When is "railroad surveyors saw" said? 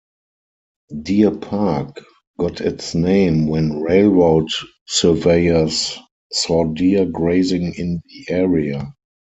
3.83-6.63